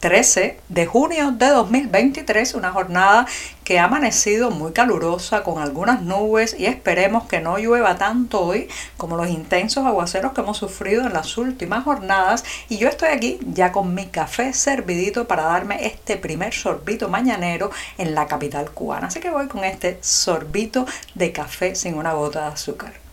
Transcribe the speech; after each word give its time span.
13 0.00 0.60
de 0.68 0.86
junio 0.86 1.32
de 1.32 1.48
2023, 1.48 2.54
una 2.54 2.70
jornada 2.70 3.26
que 3.64 3.78
ha 3.78 3.84
amanecido 3.84 4.50
muy 4.50 4.72
calurosa 4.72 5.42
con 5.42 5.60
algunas 5.60 6.02
nubes 6.02 6.54
y 6.58 6.66
esperemos 6.66 7.24
que 7.24 7.40
no 7.40 7.58
llueva 7.58 7.96
tanto 7.96 8.42
hoy 8.42 8.68
como 8.96 9.16
los 9.16 9.28
intensos 9.28 9.86
aguaceros 9.86 10.32
que 10.32 10.42
hemos 10.42 10.58
sufrido 10.58 11.06
en 11.06 11.14
las 11.14 11.38
últimas 11.38 11.84
jornadas 11.84 12.44
y 12.68 12.76
yo 12.76 12.88
estoy 12.88 13.08
aquí 13.08 13.38
ya 13.52 13.72
con 13.72 13.94
mi 13.94 14.06
café 14.06 14.52
servidito 14.52 15.26
para 15.26 15.44
darme 15.44 15.86
este 15.86 16.16
primer 16.16 16.52
sorbito 16.52 17.08
mañanero 17.08 17.70
en 17.96 18.14
la 18.14 18.26
capital 18.26 18.70
cubana, 18.70 19.06
así 19.06 19.20
que 19.20 19.30
voy 19.30 19.48
con 19.48 19.64
este 19.64 19.98
sorbito 20.02 20.86
de 21.14 21.32
café 21.32 21.74
sin 21.74 21.94
una 21.94 22.12
gota 22.12 22.42
de 22.42 22.52
azúcar. 22.52 23.05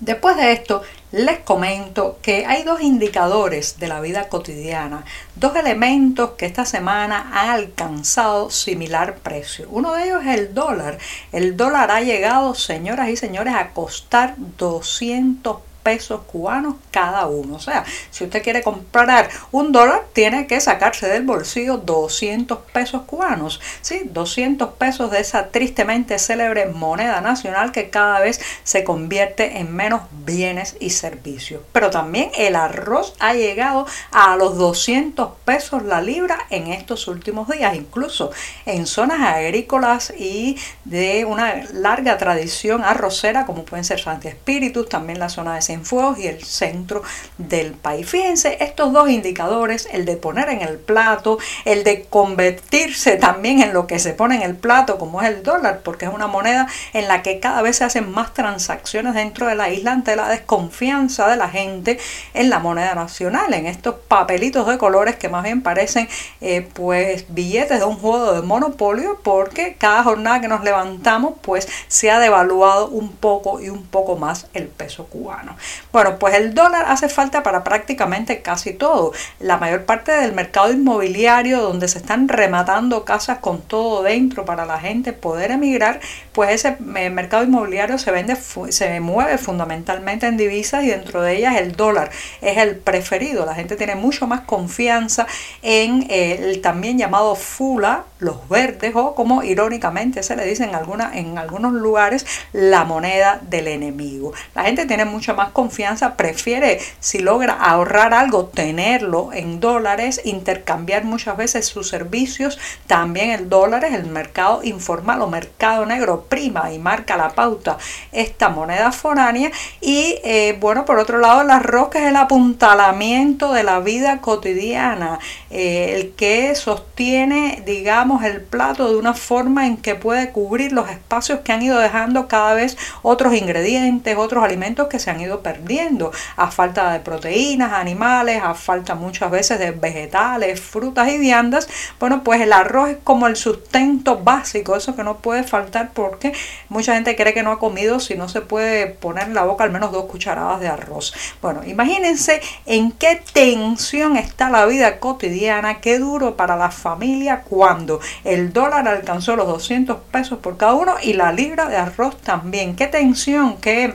Después 0.00 0.34
de 0.36 0.52
esto, 0.52 0.82
les 1.12 1.40
comento 1.40 2.18
que 2.22 2.46
hay 2.46 2.62
dos 2.62 2.80
indicadores 2.80 3.78
de 3.78 3.86
la 3.86 4.00
vida 4.00 4.30
cotidiana, 4.30 5.04
dos 5.36 5.54
elementos 5.56 6.30
que 6.38 6.46
esta 6.46 6.64
semana 6.64 7.30
han 7.34 7.50
alcanzado 7.50 8.50
similar 8.50 9.16
precio. 9.16 9.68
Uno 9.70 9.92
de 9.92 10.04
ellos 10.04 10.22
es 10.24 10.38
el 10.38 10.54
dólar. 10.54 10.96
El 11.32 11.54
dólar 11.54 11.90
ha 11.90 12.00
llegado, 12.00 12.54
señoras 12.54 13.10
y 13.10 13.16
señores, 13.16 13.54
a 13.54 13.72
costar 13.74 14.36
200 14.38 15.58
pesos 15.82 16.22
cubanos 16.26 16.76
cada 16.90 17.26
uno. 17.26 17.56
O 17.56 17.60
sea, 17.60 17.84
si 18.10 18.24
usted 18.24 18.42
quiere 18.42 18.62
comprar 18.62 19.28
un 19.52 19.72
dólar, 19.72 20.04
tiene 20.12 20.46
que 20.46 20.60
sacarse 20.60 21.08
del 21.08 21.24
bolsillo 21.24 21.78
200 21.78 22.58
pesos 22.72 23.02
cubanos. 23.02 23.60
¿sí? 23.80 24.02
200 24.04 24.70
pesos 24.74 25.10
de 25.10 25.20
esa 25.20 25.48
tristemente 25.48 26.18
célebre 26.18 26.66
moneda 26.66 27.20
nacional 27.20 27.72
que 27.72 27.90
cada 27.90 28.20
vez 28.20 28.40
se 28.62 28.84
convierte 28.84 29.58
en 29.58 29.74
menos 29.74 30.02
bienes 30.24 30.76
y 30.80 30.90
servicios. 30.90 31.62
Pero 31.72 31.90
también 31.90 32.30
el 32.36 32.56
arroz 32.56 33.14
ha 33.18 33.34
llegado 33.34 33.86
a 34.12 34.36
los 34.36 34.56
200 34.56 35.30
pesos 35.44 35.82
la 35.82 36.00
libra 36.00 36.38
en 36.50 36.68
estos 36.68 37.08
últimos 37.08 37.48
días, 37.48 37.74
incluso 37.74 38.30
en 38.66 38.86
zonas 38.86 39.20
agrícolas 39.20 40.12
y 40.16 40.58
de 40.84 41.24
una 41.24 41.64
larga 41.72 42.18
tradición 42.18 42.84
arrocera 42.84 43.46
como 43.46 43.64
pueden 43.64 43.84
ser 43.84 44.00
Santi 44.00 44.28
Espíritus, 44.28 44.88
también 44.88 45.18
la 45.18 45.28
zona 45.28 45.54
de 45.54 45.62
Cienfuegos 45.70 46.18
y 46.18 46.26
el 46.26 46.42
centro 46.42 47.04
del 47.38 47.74
país. 47.74 48.08
Fíjense 48.08 48.56
estos 48.60 48.92
dos 48.92 49.08
indicadores, 49.08 49.88
el 49.92 50.04
de 50.04 50.16
poner 50.16 50.48
en 50.48 50.62
el 50.62 50.78
plato, 50.78 51.38
el 51.64 51.84
de 51.84 52.06
convertirse 52.06 53.16
también 53.16 53.62
en 53.62 53.72
lo 53.72 53.86
que 53.86 54.00
se 54.00 54.12
pone 54.12 54.34
en 54.34 54.42
el 54.42 54.56
plato, 54.56 54.98
como 54.98 55.22
es 55.22 55.28
el 55.28 55.44
dólar, 55.44 55.82
porque 55.84 56.06
es 56.06 56.12
una 56.12 56.26
moneda 56.26 56.66
en 56.92 57.06
la 57.06 57.22
que 57.22 57.38
cada 57.38 57.62
vez 57.62 57.76
se 57.76 57.84
hacen 57.84 58.10
más 58.10 58.34
transacciones 58.34 59.14
dentro 59.14 59.46
de 59.46 59.54
la 59.54 59.70
isla 59.70 59.92
ante 59.92 60.16
la 60.16 60.28
desconfianza 60.28 61.28
de 61.28 61.36
la 61.36 61.48
gente 61.48 62.00
en 62.34 62.50
la 62.50 62.58
moneda 62.58 62.96
nacional, 62.96 63.54
en 63.54 63.66
estos 63.66 63.94
papelitos 64.08 64.66
de 64.66 64.76
colores 64.76 65.14
que 65.14 65.28
más 65.28 65.44
bien 65.44 65.62
parecen 65.62 66.08
eh, 66.40 66.68
pues 66.74 67.26
billetes 67.28 67.78
de 67.78 67.84
un 67.84 67.96
juego 67.96 68.32
de 68.32 68.42
monopolio, 68.42 69.20
porque 69.22 69.76
cada 69.78 70.02
jornada 70.02 70.40
que 70.40 70.48
nos 70.48 70.64
levantamos 70.64 71.34
pues 71.42 71.68
se 71.86 72.10
ha 72.10 72.18
devaluado 72.18 72.88
un 72.88 73.12
poco 73.12 73.60
y 73.60 73.68
un 73.68 73.84
poco 73.84 74.16
más 74.16 74.48
el 74.52 74.66
peso 74.66 75.06
cubano. 75.06 75.56
Bueno, 75.92 76.18
pues 76.18 76.34
el 76.34 76.54
dólar 76.54 76.86
hace 76.88 77.08
falta 77.08 77.42
para 77.42 77.64
prácticamente 77.64 78.42
casi 78.42 78.72
todo. 78.72 79.12
La 79.38 79.56
mayor 79.56 79.84
parte 79.84 80.12
del 80.12 80.32
mercado 80.32 80.72
inmobiliario 80.72 81.62
donde 81.62 81.88
se 81.88 81.98
están 81.98 82.28
rematando 82.28 83.04
casas 83.04 83.38
con 83.38 83.60
todo 83.62 84.02
dentro 84.02 84.44
para 84.44 84.66
la 84.66 84.78
gente 84.78 85.12
poder 85.12 85.50
emigrar, 85.50 86.00
pues 86.32 86.50
ese 86.50 86.76
eh, 86.96 87.10
mercado 87.10 87.44
inmobiliario 87.44 87.98
se 87.98 88.10
vende 88.10 88.36
se 88.70 89.00
mueve 89.00 89.38
fundamentalmente 89.38 90.26
en 90.26 90.36
divisas 90.36 90.84
y 90.84 90.88
dentro 90.88 91.22
de 91.22 91.36
ellas 91.36 91.56
el 91.56 91.72
dólar 91.72 92.10
es 92.40 92.58
el 92.58 92.76
preferido. 92.76 93.46
La 93.46 93.54
gente 93.54 93.76
tiene 93.76 93.94
mucho 93.94 94.26
más 94.26 94.42
confianza 94.42 95.26
en 95.62 96.06
el 96.10 96.60
también 96.60 96.98
llamado 96.98 97.34
FULA, 97.34 98.04
los 98.20 98.48
verdes 98.48 98.92
o 98.94 99.14
como 99.14 99.42
irónicamente 99.42 100.22
se 100.22 100.36
le 100.36 100.44
dice 100.44 100.64
en, 100.64 100.74
alguna, 100.74 101.10
en 101.14 101.38
algunos 101.38 101.72
lugares 101.72 102.26
la 102.52 102.84
moneda 102.84 103.40
del 103.42 103.68
enemigo. 103.68 104.32
La 104.54 104.64
gente 104.64 104.86
tiene 104.86 105.04
mucha 105.04 105.34
más 105.34 105.50
confianza, 105.50 106.16
prefiere 106.16 106.80
si 107.00 107.18
logra 107.18 107.54
ahorrar 107.54 108.14
algo, 108.14 108.46
tenerlo 108.46 109.30
en 109.32 109.60
dólares, 109.60 110.20
intercambiar 110.24 111.04
muchas 111.04 111.36
veces 111.36 111.66
sus 111.66 111.88
servicios, 111.88 112.58
también 112.86 113.30
el 113.30 113.48
dólar 113.48 113.84
es 113.84 113.94
el 113.94 114.06
mercado 114.06 114.62
informal 114.62 115.22
o 115.22 115.26
mercado 115.28 115.86
negro 115.86 116.26
prima 116.28 116.72
y 116.72 116.78
marca 116.78 117.16
la 117.16 117.30
pauta 117.30 117.78
esta 118.12 118.48
moneda 118.48 118.92
foránea 118.92 119.50
y 119.80 120.18
eh, 120.24 120.56
bueno 120.60 120.84
por 120.84 120.98
otro 120.98 121.18
lado 121.18 121.42
el 121.42 121.50
arroz 121.50 121.90
es 121.94 122.02
el 122.02 122.16
apuntalamiento 122.16 123.52
de 123.52 123.62
la 123.62 123.80
vida 123.80 124.20
cotidiana, 124.20 125.18
eh, 125.50 125.94
el 125.96 126.12
que 126.12 126.54
sostiene 126.54 127.62
digamos 127.64 128.09
el 128.24 128.40
plato 128.40 128.90
de 128.90 128.96
una 128.96 129.14
forma 129.14 129.66
en 129.66 129.76
que 129.76 129.94
puede 129.94 130.32
cubrir 130.32 130.72
los 130.72 130.90
espacios 130.90 131.40
que 131.40 131.52
han 131.52 131.62
ido 131.62 131.78
dejando 131.78 132.26
cada 132.26 132.54
vez 132.54 132.76
otros 133.02 133.34
ingredientes, 133.34 134.16
otros 134.16 134.42
alimentos 134.42 134.88
que 134.88 134.98
se 134.98 135.10
han 135.10 135.20
ido 135.20 135.40
perdiendo 135.42 136.10
a 136.36 136.50
falta 136.50 136.92
de 136.92 137.00
proteínas 137.00 137.72
animales, 137.72 138.42
a 138.42 138.54
falta 138.54 138.94
muchas 138.94 139.30
veces 139.30 139.58
de 139.58 139.70
vegetales, 139.70 140.60
frutas 140.60 141.08
y 141.08 141.18
viandas. 141.18 141.68
Bueno, 142.00 142.24
pues 142.24 142.40
el 142.40 142.52
arroz 142.52 142.90
es 142.90 142.96
como 143.04 143.28
el 143.28 143.36
sustento 143.36 144.18
básico, 144.18 144.74
eso 144.74 144.96
que 144.96 145.04
no 145.04 145.18
puede 145.18 145.44
faltar 145.44 145.92
porque 145.94 146.32
mucha 146.68 146.94
gente 146.94 147.14
cree 147.14 147.32
que 147.32 147.44
no 147.44 147.52
ha 147.52 147.58
comido 147.58 148.00
si 148.00 148.16
no 148.16 148.28
se 148.28 148.40
puede 148.40 148.86
poner 148.86 149.28
en 149.28 149.34
la 149.34 149.44
boca 149.44 149.64
al 149.64 149.70
menos 149.70 149.92
dos 149.92 150.06
cucharadas 150.06 150.60
de 150.60 150.68
arroz. 150.68 151.14
Bueno, 151.40 151.62
imagínense 151.64 152.40
en 152.66 152.90
qué 152.92 153.22
tensión 153.32 154.16
está 154.16 154.50
la 154.50 154.66
vida 154.66 154.98
cotidiana, 154.98 155.80
qué 155.80 155.98
duro 155.98 156.36
para 156.36 156.56
la 156.56 156.70
familia 156.70 157.42
cuando 157.42 157.99
el 158.24 158.52
dólar 158.52 158.88
alcanzó 158.88 159.36
los 159.36 159.46
200 159.46 159.98
pesos 160.10 160.38
por 160.38 160.56
cada 160.56 160.74
uno 160.74 160.94
y 161.02 161.14
la 161.14 161.32
libra 161.32 161.68
de 161.68 161.76
arroz 161.76 162.16
también. 162.18 162.76
Qué 162.76 162.86
tensión, 162.86 163.56
qué 163.58 163.94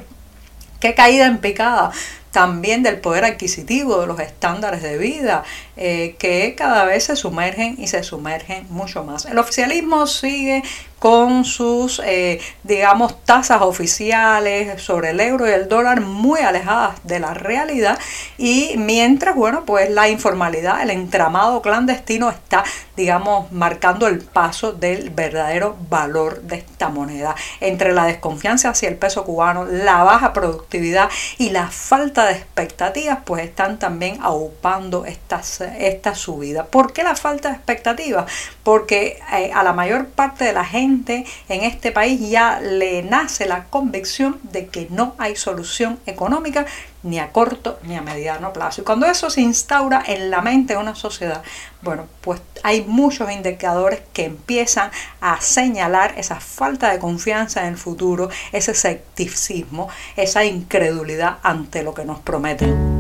qué 0.80 0.94
caída 0.94 1.26
en 1.26 1.40
picada 1.40 1.92
también 2.36 2.84
del 2.84 3.00
poder 3.00 3.24
adquisitivo, 3.24 4.02
de 4.02 4.08
los 4.08 4.20
estándares 4.20 4.84
de 4.84 4.98
vida, 4.98 5.46
eh, 5.78 6.18
que 6.20 6.54
cada 6.58 6.84
vez 6.84 7.06
se 7.06 7.16
sumergen 7.16 7.78
y 7.80 7.88
se 7.88 8.04
sumergen 8.04 8.68
mucho 8.70 9.06
más. 9.06 9.24
El 9.24 9.38
oficialismo 9.38 10.06
sigue 10.06 10.62
con 11.00 11.46
sus, 11.46 12.02
eh, 12.04 12.42
digamos, 12.64 13.24
tasas 13.26 13.62
oficiales 13.62 14.82
sobre 14.82 15.12
el 15.12 15.20
euro 15.20 15.48
y 15.48 15.52
el 15.52 15.70
dólar 15.70 16.02
muy 16.02 16.40
alejadas 16.40 16.96
de 17.04 17.20
la 17.20 17.34
realidad 17.34 18.00
y 18.38 18.74
mientras, 18.78 19.36
bueno, 19.36 19.66
pues 19.66 19.90
la 19.92 20.10
informalidad, 20.10 20.82
el 20.82 20.90
entramado 20.90 21.62
clandestino 21.62 22.32
está, 22.32 22.64
digamos, 22.98 23.52
marcando 23.52 24.08
el 24.08 24.20
paso 24.20 24.74
del 24.74 25.12
verdadero 25.12 25.78
valor 25.90 26.42
de 26.42 26.58
esta 26.58 26.90
moneda. 26.90 27.36
Entre 27.60 27.94
la 27.94 28.06
desconfianza 28.06 28.70
hacia 28.70 28.90
el 28.90 28.96
peso 28.96 29.26
cubano, 29.26 29.66
la 29.66 30.04
baja 30.04 30.34
productividad 30.34 31.10
y 31.38 31.52
la 31.52 31.68
falta 31.68 32.25
de 32.28 32.34
expectativas, 32.34 33.20
pues 33.26 33.44
están 33.44 33.80
también 33.80 34.20
aupando 34.22 35.06
esta, 35.06 35.42
esta 35.78 36.16
subida. 36.16 36.66
¿Por 36.66 36.94
qué 36.94 37.04
la 37.04 37.16
falta 37.16 37.50
de 37.50 37.56
expectativas? 37.56 38.32
Porque 38.64 39.20
eh, 39.34 39.52
a 39.54 39.64
la 39.64 39.74
mayor 39.74 40.08
parte 40.08 40.46
de 40.46 40.54
la 40.54 40.66
gente 40.66 41.26
en 41.50 41.64
este 41.64 41.92
país 41.92 42.30
ya 42.30 42.60
le 42.60 43.04
nace 43.04 43.46
la 43.46 43.66
convicción 43.66 44.40
de 44.44 44.68
que 44.68 44.88
no 44.90 45.16
hay 45.18 45.36
solución 45.36 46.00
económica 46.06 46.66
ni 47.06 47.20
a 47.20 47.32
corto 47.32 47.80
ni 47.84 47.96
a 47.96 48.02
mediano 48.02 48.52
plazo. 48.52 48.82
Y 48.82 48.84
cuando 48.84 49.06
eso 49.06 49.30
se 49.30 49.42
instaura 49.42 50.04
en 50.06 50.30
la 50.30 50.42
mente 50.42 50.74
de 50.74 50.80
una 50.80 50.96
sociedad, 50.96 51.44
bueno, 51.82 52.08
pues 52.22 52.42
hay 52.64 52.84
muchos 52.84 53.32
indicadores 53.32 54.02
que 54.12 54.26
empiezan 54.26 54.92
a 55.22 55.40
señalar 55.40 56.16
esa 56.18 56.40
falta 56.40 56.92
de 56.92 57.00
confianza 57.00 57.62
en 57.62 57.68
el 57.74 57.78
futuro, 57.78 58.30
ese 58.52 58.72
escepticismo, 58.72 59.88
esa 60.16 60.44
incredulidad 60.44 61.38
ante 61.44 61.84
lo 61.84 61.94
que 61.94 62.06
nos 62.06 62.20
prometen. 62.20 62.95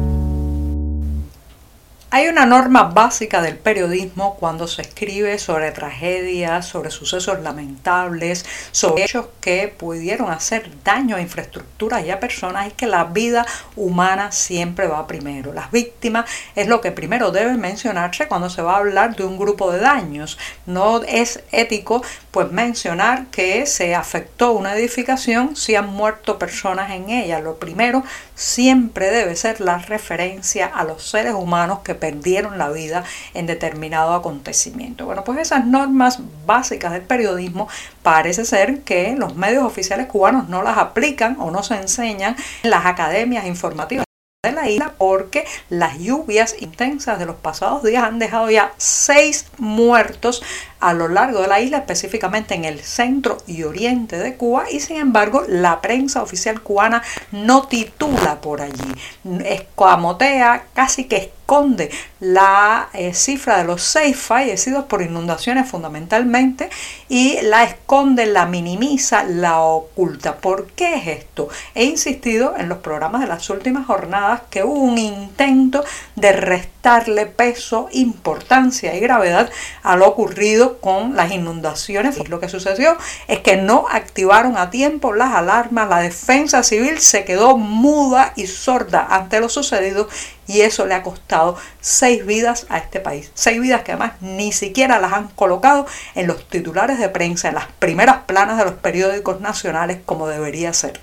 Hay 2.12 2.28
una 2.28 2.46
norma 2.46 2.84
básica 2.84 3.42
del 3.42 3.57
periodismo 3.57 4.36
cuando 4.36 4.68
se 4.68 4.84
escribe 4.84 5.40
sobre 5.40 5.72
tragedias, 5.72 6.68
sobre 6.68 6.92
sucesos 6.92 7.42
lamentables, 7.42 8.46
sobre 8.72 9.04
hechos 9.04 9.25
que 9.42 9.74
pudieron 9.75 10.31
hacer 10.31 10.69
daño 10.84 11.16
a 11.16 11.22
infraestructuras 11.22 12.06
y 12.06 12.12
a 12.12 12.19
personas, 12.19 12.68
es 12.68 12.74
que 12.74 12.86
la 12.86 13.06
vida 13.06 13.46
humana 13.75 14.31
siempre 14.31 14.88
va 14.88 15.07
primero. 15.07 15.52
Las 15.52 15.72
víctimas 15.72 16.30
es 16.56 16.68
lo 16.68 16.80
que 16.80 16.92
primero 16.92 17.31
debe 17.31 17.57
mencionarse 17.57 18.28
cuando 18.28 18.50
se 18.50 18.62
va 18.62 18.75
a 18.75 18.78
hablar 18.78 19.16
de 19.16 19.25
un 19.25 19.38
grupo 19.38 19.72
de 19.72 19.80
daños. 19.80 20.38
No 20.68 21.01
es 21.04 21.44
ético 21.51 22.04
pues 22.30 22.51
mencionar 22.51 23.25
que 23.28 23.66
se 23.66 23.96
afectó 23.96 24.51
una 24.51 24.75
edificación 24.75 25.56
si 25.56 25.75
han 25.75 25.88
muerto 25.88 26.38
personas 26.38 26.92
en 26.92 27.10
ella. 27.10 27.40
Lo 27.40 27.58
primero 27.58 28.04
siempre 28.36 29.10
debe 29.10 29.36
ser 29.36 29.60
la 29.60 29.80
referencia 29.80 30.68
a 30.68 30.84
los 30.84 31.10
seres 31.10 31.34
humanos 31.34 31.80
que 31.80 31.96
perdieron 32.06 32.60
la 32.60 32.69
vida 32.69 33.04
en 33.34 33.48
determinado 33.48 34.13
acontecimiento. 34.13 35.06
Bueno, 35.06 35.24
pues 35.24 35.40
esas 35.40 35.66
normas 35.66 36.19
básicas 36.46 36.92
del 36.92 37.02
periodismo 37.02 37.68
parece 38.04 38.46
ser 38.46 38.81
que 38.81 39.16
los 39.18 39.36
medios 39.36 39.63
oficiales 39.63 40.06
cubanos 40.06 40.48
no 40.50 40.62
las 40.62 40.78
aplican 40.78 41.38
o 41.40 41.50
no 41.50 41.63
se 41.63 41.75
enseñan 41.75 42.36
en 42.62 42.69
las 42.69 42.86
academias 42.86 43.48
informativas 43.48 44.06
de 44.44 44.52
la 44.52 44.69
isla 44.69 44.94
porque 44.98 45.46
las 45.69 45.98
lluvias 45.98 46.56
intensas 46.60 47.18
de 47.18 47.25
los 47.25 47.36
pasados 47.36 47.81
días 47.81 48.04
han 48.04 48.19
dejado 48.19 48.50
ya 48.51 48.74
seis 48.78 49.48
muertos 49.58 50.44
a 50.80 50.94
lo 50.94 51.08
largo 51.08 51.42
de 51.42 51.48
la 51.48 51.60
isla, 51.60 51.78
específicamente 51.80 52.54
en 52.54 52.63
el 52.63 52.80
centro 52.81 53.38
y 53.48 53.63
oriente 53.63 54.19
de 54.19 54.36
Cuba, 54.36 54.66
y 54.69 54.80
sin 54.80 54.98
embargo 54.98 55.44
la 55.48 55.81
prensa 55.81 56.22
oficial 56.22 56.62
cubana 56.62 57.01
no 57.31 57.68
titula 57.68 58.40
por 58.42 58.62
allí, 58.62 58.94
escamotea, 59.44 60.66
casi 60.75 61.06
que 61.06 61.34
esconde 61.46 61.92
la 62.22 62.90
eh, 62.94 63.14
cifra 63.14 63.60
de 63.60 63.66
los 63.66 63.84
seis 63.84 64.18
fallecidos 64.18 64.86
por 64.86 65.04
inundaciones 65.04 65.70
fundamentalmente 65.70 66.72
y 67.08 67.40
la 67.44 67.64
esconde, 67.64 68.26
la 68.26 68.48
minimiza, 68.48 69.24
la 69.24 69.60
oculta. 69.62 70.38
¿Por 70.38 70.66
qué 70.72 70.96
es 70.96 71.08
esto? 71.20 71.48
He 71.76 71.84
insistido 71.84 72.56
en 72.58 72.68
los 72.68 72.80
programas 72.80 73.22
de 73.22 73.28
las 73.28 73.48
últimas 73.52 73.86
jornadas 73.86 74.42
que 74.50 74.64
hubo 74.64 74.80
un 74.80 74.98
intento 74.98 75.84
de 76.16 76.32
restarle 76.32 77.28
peso, 77.28 77.90
importancia 77.92 78.96
y 78.96 79.00
gravedad 79.00 79.52
a 79.84 79.96
lo 79.98 80.08
ocurrido 80.08 80.80
con 80.80 81.16
las 81.16 81.32
inundaciones. 81.32 82.28
Lo 82.28 82.40
que 82.40 82.50
sucedió 82.50 82.98
es 83.28 83.40
que 83.42 83.58
no 83.58 83.86
activaron 83.92 84.58
a 84.58 84.72
tiempo 84.72 85.14
las 85.14 85.36
alarmas, 85.36 85.90
la 85.90 86.00
defensa 86.00 86.64
civil 86.64 87.00
se 87.00 87.24
quedó 87.24 87.56
muda 87.56 88.34
y 88.36 88.48
sorda 88.48 89.06
ante 89.12 89.40
lo 89.40 89.50
sucedido 89.50 90.08
y 90.48 90.62
eso 90.62 90.86
le 90.86 90.94
ha 90.94 91.04
costado 91.04 91.58
seis 91.82 92.26
vidas 92.26 92.66
a 92.70 92.78
este 92.78 93.00
país. 93.00 93.32
Seis 93.34 93.60
vidas 93.60 93.84
que 93.84 93.92
además 93.92 94.14
ni 94.22 94.52
siquiera 94.52 95.00
las 95.00 95.14
han 95.14 95.28
colocado 95.30 95.86
en 96.16 96.28
los 96.28 96.48
titulares 96.48 97.00
de 97.00 97.10
prensa, 97.10 97.50
en 97.50 97.56
las 97.56 97.68
primeras 97.80 98.24
planas 98.26 98.58
de 98.58 98.66
los 98.66 98.76
periódicos 98.76 99.42
nacionales 99.42 100.00
como 100.06 100.28
debería 100.28 100.74
ser. 100.74 101.00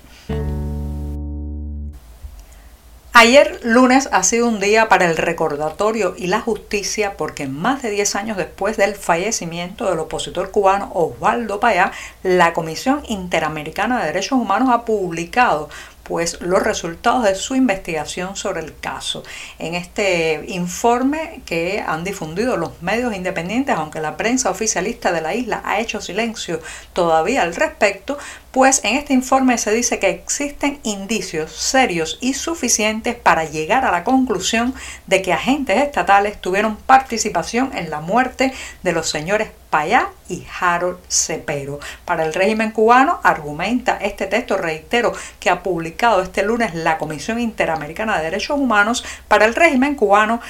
Ayer 3.15 3.59
lunes 3.63 4.09
ha 4.11 4.23
sido 4.23 4.47
un 4.47 4.59
día 4.59 4.89
para 4.89 5.05
el 5.05 5.17
recordatorio 5.17 6.15
y 6.17 6.25
la 6.25 6.41
justicia 6.41 7.15
porque 7.15 7.47
más 7.47 7.83
de 7.83 7.91
10 7.91 8.15
años 8.15 8.37
después 8.37 8.75
del 8.75 8.95
fallecimiento 8.95 9.87
del 9.87 9.99
opositor 9.99 10.49
cubano 10.49 10.91
Osvaldo 10.95 11.59
Payá, 11.59 11.91
la 12.23 12.53
Comisión 12.53 13.03
Interamericana 13.07 13.99
de 13.99 14.07
Derechos 14.07 14.39
Humanos 14.39 14.69
ha 14.71 14.83
publicado 14.83 15.69
pues 16.03 16.41
los 16.41 16.61
resultados 16.61 17.23
de 17.23 17.35
su 17.35 17.55
investigación 17.55 18.35
sobre 18.35 18.61
el 18.61 18.77
caso. 18.77 19.23
En 19.57 19.73
este 19.75 20.43
informe 20.47 21.41
que 21.45 21.83
han 21.85 22.03
difundido 22.03 22.57
los 22.57 22.81
medios 22.81 23.15
independientes, 23.15 23.75
aunque 23.75 24.01
la 24.01 24.17
prensa 24.17 24.49
oficialista 24.49 25.11
de 25.11 25.21
la 25.21 25.33
isla 25.33 25.61
ha 25.65 25.79
hecho 25.79 26.01
silencio 26.01 26.59
todavía 26.91 27.41
al 27.41 27.55
respecto, 27.55 28.17
pues 28.51 28.81
en 28.83 28.97
este 28.97 29.13
informe 29.13 29.57
se 29.57 29.73
dice 29.73 29.97
que 29.97 30.09
existen 30.09 30.79
indicios 30.83 31.51
serios 31.53 32.17
y 32.21 32.33
suficientes 32.33 33.15
para 33.15 33.45
llegar 33.45 33.85
a 33.85 33.91
la 33.91 34.03
conclusión 34.03 34.75
de 35.07 35.21
que 35.21 35.33
agentes 35.33 35.81
estatales 35.81 36.39
tuvieron 36.39 36.75
participación 36.75 37.71
en 37.75 37.89
la 37.89 38.01
muerte 38.01 38.53
de 38.83 38.91
los 38.91 39.09
señores 39.09 39.49
Payá 39.73 40.09
y 40.29 40.45
Harold 40.59 40.99
Cepero. 41.09 41.79
Para 42.05 42.23
el 42.25 42.35
régimen 42.35 42.69
cubano, 42.69 43.19
argumenta 43.23 43.97
este 43.99 44.27
texto, 44.27 44.55
reitero, 44.55 45.13
que 45.39 45.49
ha 45.49 45.63
publicado 45.63 46.21
este 46.21 46.43
lunes 46.43 46.75
la 46.75 46.99
Comisión 46.99 47.39
Interamericana 47.39 48.17
de 48.17 48.25
Derechos 48.25 48.59
Humanos, 48.59 49.03
para 49.27 49.45
el 49.45 49.55
régimen 49.55 49.95
cubano 49.95 50.41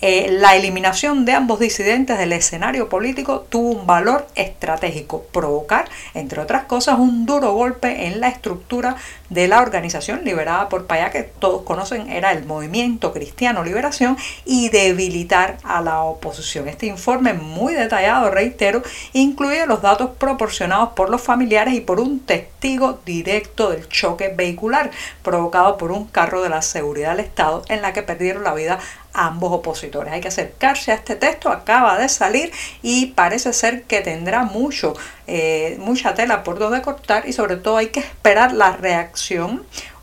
eh, 0.00 0.28
la 0.30 0.56
eliminación 0.56 1.26
de 1.26 1.34
ambos 1.34 1.60
disidentes 1.60 2.16
del 2.16 2.32
escenario 2.32 2.88
político 2.88 3.44
tuvo 3.50 3.72
un 3.72 3.86
valor 3.86 4.26
estratégico, 4.34 5.24
provocar, 5.24 5.90
entre 6.14 6.40
otras 6.40 6.64
cosas, 6.64 6.98
un 6.98 7.26
duro 7.26 7.52
golpe 7.52 8.06
en 8.06 8.18
la 8.18 8.28
estructura 8.28 8.96
de 9.30 9.48
la 9.48 9.62
organización 9.62 10.24
liberada 10.24 10.68
por 10.68 10.86
Payá, 10.86 11.10
que 11.10 11.22
todos 11.22 11.62
conocen 11.62 12.10
era 12.10 12.32
el 12.32 12.44
Movimiento 12.44 13.12
Cristiano 13.12 13.64
Liberación, 13.64 14.16
y 14.44 14.68
debilitar 14.68 15.56
a 15.62 15.80
la 15.80 16.02
oposición. 16.02 16.68
Este 16.68 16.86
informe 16.86 17.32
muy 17.32 17.72
detallado, 17.74 18.30
reitero, 18.30 18.82
incluye 19.12 19.66
los 19.66 19.82
datos 19.82 20.10
proporcionados 20.18 20.90
por 20.90 21.08
los 21.10 21.22
familiares 21.22 21.74
y 21.74 21.80
por 21.80 22.00
un 22.00 22.20
testigo 22.20 23.00
directo 23.06 23.70
del 23.70 23.88
choque 23.88 24.32
vehicular 24.36 24.90
provocado 25.22 25.78
por 25.78 25.92
un 25.92 26.06
carro 26.06 26.42
de 26.42 26.48
la 26.48 26.62
seguridad 26.62 27.16
del 27.16 27.24
Estado 27.24 27.62
en 27.68 27.82
la 27.82 27.92
que 27.92 28.02
perdieron 28.02 28.44
la 28.44 28.54
vida 28.54 28.78
ambos 29.12 29.52
opositores. 29.52 30.12
Hay 30.12 30.20
que 30.20 30.28
acercarse 30.28 30.92
a 30.92 30.94
este 30.94 31.16
texto, 31.16 31.50
acaba 31.50 31.98
de 31.98 32.08
salir 32.08 32.52
y 32.82 33.06
parece 33.06 33.52
ser 33.52 33.82
que 33.84 34.00
tendrá 34.00 34.44
mucho, 34.44 34.94
eh, 35.26 35.76
mucha 35.80 36.14
tela 36.14 36.44
por 36.44 36.58
donde 36.58 36.82
cortar 36.82 37.28
y 37.28 37.32
sobre 37.32 37.56
todo 37.56 37.76
hay 37.76 37.88
que 37.88 38.00
esperar 38.00 38.52
la 38.52 38.72
reacción 38.72 39.19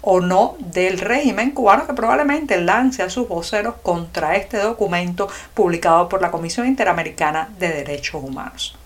o 0.02 0.22
no 0.22 0.56
del 0.60 1.00
régimen 1.00 1.52
cubano 1.52 1.86
que 1.86 1.94
probablemente 1.94 2.62
lance 2.62 3.04
a 3.04 3.10
sus 3.10 3.28
voceros 3.28 3.76
contra 3.82 4.36
este 4.36 4.58
documento 4.58 5.28
publicado 5.54 6.08
por 6.08 6.22
la 6.22 6.32
Comisión 6.32 6.68
Interamericana 6.68 7.50
de 7.60 7.70
Derechos 7.70 8.24
Humanos. 8.24 8.78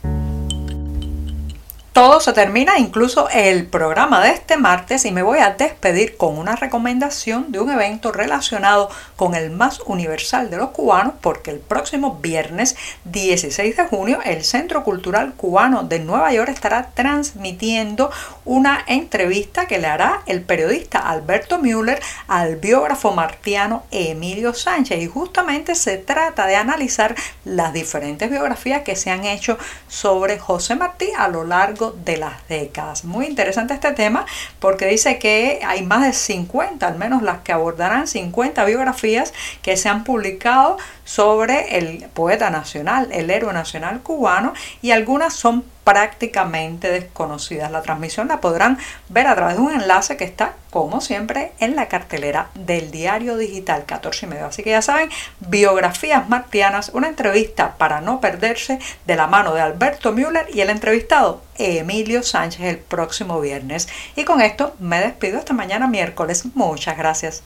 Todo 1.93 2.21
se 2.21 2.31
termina, 2.31 2.77
incluso 2.77 3.27
el 3.27 3.67
programa 3.67 4.23
de 4.23 4.29
este 4.29 4.55
martes, 4.55 5.03
y 5.03 5.11
me 5.11 5.23
voy 5.23 5.39
a 5.39 5.55
despedir 5.55 6.15
con 6.15 6.37
una 6.37 6.55
recomendación 6.55 7.51
de 7.51 7.59
un 7.59 7.69
evento 7.69 8.13
relacionado 8.13 8.89
con 9.17 9.35
el 9.35 9.49
más 9.49 9.81
universal 9.85 10.49
de 10.49 10.55
los 10.55 10.69
cubanos, 10.69 11.15
porque 11.19 11.51
el 11.51 11.59
próximo 11.59 12.15
viernes 12.21 12.77
16 13.03 13.75
de 13.75 13.87
junio 13.87 14.19
el 14.23 14.45
Centro 14.45 14.85
Cultural 14.85 15.33
Cubano 15.35 15.83
de 15.83 15.99
Nueva 15.99 16.31
York 16.31 16.47
estará 16.47 16.91
transmitiendo 16.93 18.09
una 18.45 18.85
entrevista 18.87 19.67
que 19.67 19.77
le 19.77 19.87
hará 19.87 20.21
el 20.27 20.43
periodista 20.43 20.99
Alberto 20.99 21.59
Müller 21.59 22.01
al 22.29 22.55
biógrafo 22.55 23.11
martiano 23.11 23.83
Emilio 23.91 24.53
Sánchez. 24.53 25.01
Y 25.01 25.07
justamente 25.07 25.75
se 25.75 25.97
trata 25.97 26.47
de 26.47 26.55
analizar 26.55 27.15
las 27.43 27.73
diferentes 27.73 28.29
biografías 28.29 28.83
que 28.83 28.95
se 28.95 29.09
han 29.09 29.25
hecho 29.25 29.57
sobre 29.89 30.39
José 30.39 30.77
Martí 30.77 31.09
a 31.17 31.27
lo 31.27 31.43
largo 31.43 31.80
de 31.89 32.17
las 32.17 32.47
décadas. 32.47 33.03
Muy 33.03 33.25
interesante 33.25 33.73
este 33.73 33.91
tema 33.93 34.25
porque 34.59 34.85
dice 34.85 35.17
que 35.17 35.61
hay 35.65 35.81
más 35.81 36.03
de 36.05 36.13
50, 36.13 36.85
al 36.85 36.97
menos 36.97 37.23
las 37.23 37.39
que 37.39 37.51
abordarán 37.51 38.07
50 38.07 38.63
biografías 38.65 39.33
que 39.63 39.75
se 39.75 39.89
han 39.89 40.03
publicado 40.03 40.77
sobre 41.03 41.79
el 41.79 42.07
poeta 42.13 42.51
nacional, 42.51 43.09
el 43.11 43.31
héroe 43.31 43.53
nacional 43.53 44.01
cubano, 44.01 44.53
y 44.81 44.91
algunas 44.91 45.33
son 45.33 45.65
prácticamente 45.83 46.91
desconocidas. 46.91 47.71
La 47.71 47.81
transmisión 47.81 48.27
la 48.27 48.39
podrán 48.39 48.77
ver 49.09 49.27
a 49.27 49.35
través 49.35 49.55
de 49.55 49.61
un 49.61 49.73
enlace 49.73 50.15
que 50.17 50.23
está, 50.23 50.53
como 50.71 51.01
siempre, 51.01 51.51
en 51.59 51.75
la 51.75 51.87
cartelera 51.87 52.49
del 52.55 52.89
diario 52.89 53.37
digital 53.37 53.85
14 53.85 54.25
y 54.25 54.29
medio. 54.29 54.45
Así 54.47 54.63
que 54.63 54.71
ya 54.71 54.81
saben, 54.81 55.09
biografías 55.41 56.27
martianas, 56.29 56.91
una 56.93 57.09
entrevista 57.09 57.75
para 57.77 58.01
no 58.01 58.21
perderse 58.21 58.79
de 59.05 59.15
la 59.15 59.27
mano 59.27 59.53
de 59.53 59.61
Alberto 59.61 60.13
Müller 60.13 60.47
y 60.51 60.61
el 60.61 60.69
entrevistado 60.69 61.41
Emilio 61.57 62.23
Sánchez 62.23 62.61
el 62.61 62.77
próximo 62.77 63.39
viernes. 63.41 63.89
Y 64.15 64.23
con 64.23 64.41
esto 64.41 64.73
me 64.79 64.99
despido 65.01 65.37
esta 65.37 65.53
mañana 65.53 65.87
miércoles. 65.87 66.45
Muchas 66.55 66.97
gracias. 66.97 67.43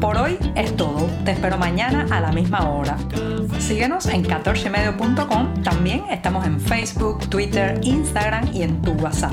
Por 0.00 0.18
hoy 0.18 0.38
es 0.56 0.76
todo. 0.76 1.08
Te 1.24 1.30
espero 1.30 1.56
mañana 1.56 2.06
a 2.10 2.20
la 2.20 2.32
misma 2.32 2.68
hora. 2.68 2.98
Síguenos 3.60 4.06
en 4.06 4.24
14medio.com. 4.24 5.62
También 5.62 6.04
estamos 6.10 6.44
en 6.46 6.60
Facebook, 6.60 7.28
Twitter, 7.30 7.78
Instagram 7.82 8.50
y 8.52 8.62
en 8.62 8.82
tu 8.82 8.92
WhatsApp. 8.92 9.32